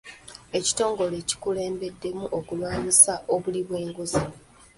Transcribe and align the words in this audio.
Ekitongole 0.57 1.17
kikulembeddemu 1.29 2.25
okulwanyisa 2.37 3.13
obuli 3.33 3.61
bw'enguzi. 3.67 4.23